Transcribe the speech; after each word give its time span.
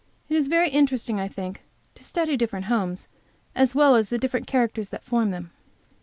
It 0.29 0.35
is 0.35 0.47
very 0.47 0.67
interesting, 0.69 1.19
I 1.19 1.27
think, 1.27 1.61
to 1.93 2.03
study 2.03 2.35
different 2.35 2.65
homes, 2.65 3.07
as 3.53 3.75
well 3.75 3.95
as 3.95 4.09
the 4.09 4.17
different 4.17 4.47
characters 4.47 4.89
that 4.89 5.03
form 5.03 5.29
them. 5.29 5.51